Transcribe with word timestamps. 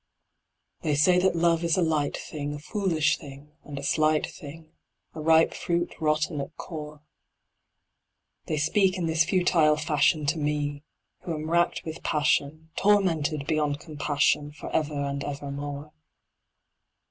They 0.81 0.95
say 0.95 1.19
that 1.19 1.35
Love 1.35 1.63
is 1.63 1.77
a 1.77 1.83
light 1.83 2.17
thing, 2.17 2.55
A 2.55 2.57
foolish 2.57 3.19
thing 3.19 3.51
and 3.63 3.77
a 3.77 3.83
slight 3.83 4.25
thing, 4.25 4.71
A 5.13 5.21
ripe 5.21 5.53
fruit, 5.53 5.93
rotten 6.01 6.41
at 6.41 6.55
core; 6.55 7.03
They 8.47 8.57
speak 8.57 8.97
in 8.97 9.05
this 9.05 9.23
futile 9.25 9.77
fashion 9.77 10.25
To 10.25 10.39
me, 10.39 10.81
who 11.19 11.35
am 11.35 11.51
wracked 11.51 11.85
with 11.85 12.01
passion, 12.01 12.71
Tormented 12.75 13.45
beyond 13.45 13.79
compassion, 13.79 14.51
For 14.53 14.75
ever 14.75 14.99
and 15.05 15.23
ever 15.23 15.51
more. 15.51 15.93